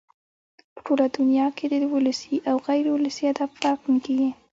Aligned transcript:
په 0.73 0.79
ټوله 0.85 1.05
دونیا 1.15 1.45
کښي 1.57 1.77
د 1.81 1.85
ولسي 1.93 2.35
او 2.49 2.55
غیر 2.67 2.85
اولسي 2.91 3.23
ادب 3.31 3.49
فرق 3.59 3.81
نه 3.93 3.99
کېږي. 4.05 4.29